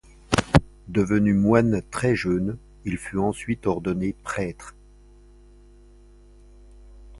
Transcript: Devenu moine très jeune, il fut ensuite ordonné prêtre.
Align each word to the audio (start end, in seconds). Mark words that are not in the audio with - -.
Devenu 0.87 1.35
moine 1.35 1.83
très 1.91 2.15
jeune, 2.15 2.57
il 2.85 2.97
fut 2.97 3.19
ensuite 3.19 3.67
ordonné 3.67 4.15
prêtre. 4.23 4.73